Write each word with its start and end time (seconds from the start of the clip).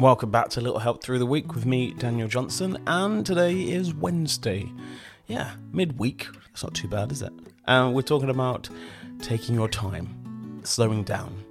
Welcome 0.00 0.30
back 0.30 0.48
to 0.50 0.62
Little 0.62 0.78
Help 0.78 1.02
Through 1.02 1.18
the 1.18 1.26
Week 1.26 1.54
with 1.54 1.66
me, 1.66 1.92
Daniel 1.92 2.26
Johnson, 2.26 2.82
and 2.86 3.26
today 3.26 3.52
is 3.52 3.92
Wednesday. 3.92 4.72
Yeah, 5.26 5.50
midweek. 5.72 6.26
It's 6.52 6.62
not 6.62 6.72
too 6.72 6.88
bad, 6.88 7.12
is 7.12 7.20
it? 7.20 7.32
And 7.66 7.92
we're 7.92 8.00
talking 8.00 8.30
about 8.30 8.70
taking 9.20 9.54
your 9.54 9.68
time, 9.68 10.62
slowing 10.64 11.04
down, 11.04 11.44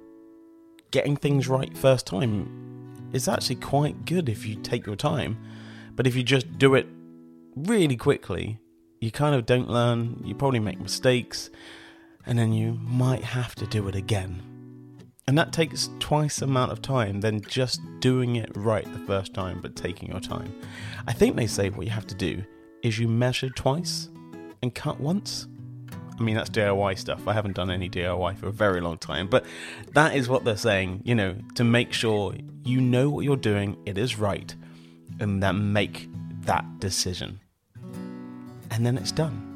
getting 0.90 1.16
things 1.16 1.46
right 1.46 1.78
first 1.78 2.08
time. 2.08 3.12
Is 3.12 3.28
actually 3.28 3.54
quite 3.54 4.04
good 4.04 4.28
if 4.28 4.44
you 4.44 4.56
take 4.56 4.84
your 4.84 4.96
time, 4.96 5.38
but 5.94 6.08
if 6.08 6.16
you 6.16 6.24
just 6.24 6.58
do 6.58 6.74
it 6.74 6.88
really 7.54 7.96
quickly, 7.96 8.58
you 9.00 9.12
kind 9.12 9.36
of 9.36 9.46
don't 9.46 9.70
learn, 9.70 10.20
you 10.24 10.34
probably 10.34 10.58
make 10.58 10.80
mistakes, 10.80 11.50
and 12.26 12.36
then 12.36 12.52
you 12.52 12.72
might 12.82 13.22
have 13.22 13.54
to 13.54 13.66
do 13.68 13.86
it 13.86 13.94
again. 13.94 14.49
And 15.30 15.38
that 15.38 15.52
takes 15.52 15.90
twice 16.00 16.40
the 16.40 16.46
amount 16.46 16.72
of 16.72 16.82
time 16.82 17.20
than 17.20 17.40
just 17.42 17.80
doing 18.00 18.34
it 18.34 18.50
right 18.56 18.84
the 18.92 18.98
first 19.06 19.32
time, 19.32 19.60
but 19.60 19.76
taking 19.76 20.10
your 20.10 20.18
time. 20.18 20.52
I 21.06 21.12
think 21.12 21.36
they 21.36 21.46
say 21.46 21.70
what 21.70 21.86
you 21.86 21.92
have 21.92 22.08
to 22.08 22.16
do 22.16 22.42
is 22.82 22.98
you 22.98 23.06
measure 23.06 23.48
twice 23.48 24.08
and 24.60 24.74
cut 24.74 24.98
once. 24.98 25.46
I 26.18 26.22
mean, 26.24 26.34
that's 26.34 26.50
DIY 26.50 26.98
stuff. 26.98 27.28
I 27.28 27.32
haven't 27.32 27.54
done 27.54 27.70
any 27.70 27.88
DIY 27.88 28.38
for 28.38 28.48
a 28.48 28.52
very 28.52 28.80
long 28.80 28.98
time, 28.98 29.28
but 29.28 29.44
that 29.92 30.16
is 30.16 30.28
what 30.28 30.42
they're 30.42 30.56
saying, 30.56 31.02
you 31.04 31.14
know, 31.14 31.36
to 31.54 31.62
make 31.62 31.92
sure 31.92 32.34
you 32.64 32.80
know 32.80 33.08
what 33.08 33.24
you're 33.24 33.36
doing, 33.36 33.76
it 33.86 33.98
is 33.98 34.18
right, 34.18 34.52
and 35.20 35.40
then 35.40 35.72
make 35.72 36.08
that 36.40 36.64
decision. 36.80 37.38
And 38.72 38.84
then 38.84 38.98
it's 38.98 39.12
done. 39.12 39.46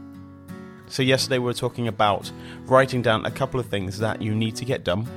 So, 0.87 1.02
yesterday 1.02 1.38
we 1.38 1.46
were 1.46 1.52
talking 1.52 1.88
about 1.88 2.30
writing 2.66 3.02
down 3.02 3.27
a 3.27 3.30
couple 3.32 3.59
of 3.59 3.66
things 3.66 3.98
that 3.98 4.23
you 4.23 4.37
need 4.37 4.54
to 4.54 4.65
get 4.65 4.84
done 4.84 5.09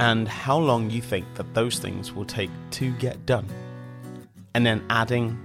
and 0.00 0.28
how 0.28 0.56
long 0.56 0.90
you 0.90 1.02
think 1.02 1.26
that 1.34 1.52
those 1.54 1.78
things 1.78 2.12
will 2.12 2.24
take 2.24 2.50
to 2.70 2.92
get 2.92 3.26
done. 3.26 3.48
And 4.54 4.64
then 4.64 4.84
adding 4.90 5.38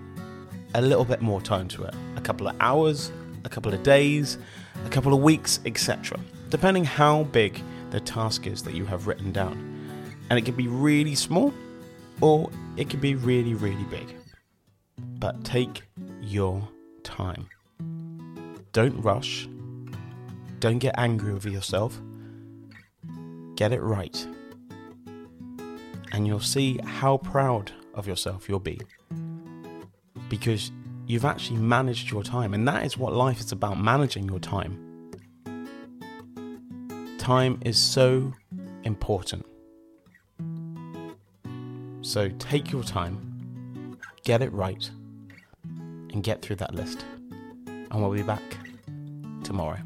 a 0.76 0.82
little 0.82 1.06
bit 1.06 1.22
more 1.22 1.42
time 1.42 1.68
to 1.70 1.84
it 1.84 1.94
a 2.16 2.22
couple 2.22 2.48
of 2.48 2.56
hours, 2.60 3.12
a 3.44 3.50
couple 3.50 3.74
of 3.74 3.84
days, 3.84 4.38
a 4.86 4.90
couple 4.90 5.14
of 5.14 5.22
weeks, 5.22 5.60
etc. 5.66 6.20
Depending 6.50 6.86
how 6.86 7.24
big 7.24 7.62
the 7.90 8.00
task 8.00 8.48
is 8.48 8.64
that 8.64 8.74
you 8.74 8.86
have 8.86 9.08
written 9.08 9.32
down. 9.32 9.70
And 10.30 10.40
it 10.40 10.46
can 10.46 10.56
be 10.56 10.68
really 10.68 11.16
small 11.16 11.54
or 12.22 12.50
it 12.78 12.90
can 12.90 13.00
be 13.00 13.16
really, 13.16 13.54
really 13.54 13.84
big. 13.86 14.16
But 15.20 15.44
take 15.44 15.84
your 16.22 16.68
time. 17.04 17.48
Don't 18.72 19.00
rush. 19.02 19.48
Don't 20.60 20.80
get 20.80 20.96
angry 20.98 21.34
with 21.34 21.46
yourself. 21.46 22.00
Get 23.56 23.74
it 23.74 23.82
right 23.82 24.26
and 26.14 26.28
you'll 26.28 26.40
see 26.40 26.80
how 26.86 27.18
proud 27.18 27.72
of 27.96 28.08
yourself 28.08 28.48
you'll 28.48 28.60
be. 28.60 28.80
Because 30.30 30.72
you've 31.08 31.26
actually 31.26 31.58
managed 31.58 32.12
your 32.12 32.24
time, 32.24 32.54
and 32.54 32.68
that 32.68 32.86
is 32.86 32.98
what 32.98 33.14
life 33.14 33.40
is 33.40 33.52
about 33.52 33.80
managing 33.80 34.30
your 34.30 34.40
time. 34.40 35.12
Time 37.18 37.60
is 37.62 37.78
so 37.78 38.34
important. 38.84 39.46
So 42.02 42.30
take 42.38 42.72
your 42.72 42.84
time, 42.84 43.98
get 44.24 44.42
it 44.42 44.52
right, 44.54 44.90
and 45.64 46.24
get 46.24 46.42
through 46.42 46.58
that 46.58 46.76
list. 46.76 47.06
And 47.66 48.02
we'll 48.02 48.12
be 48.12 48.24
back 48.24 48.42
tomorrow. 49.44 49.80